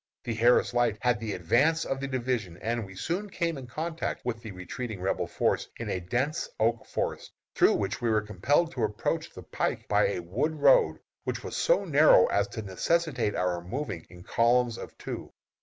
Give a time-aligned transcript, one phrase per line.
[0.23, 4.25] The Harris Light had the advance of the division, and we soon came in contact
[4.25, 8.71] with the retreating Rebel force in a dense oak forest, through which we were compelled
[8.71, 13.35] to approach the pike by a wood road, which was so narrow as to necessitate
[13.35, 15.29] our moving in columns of twos.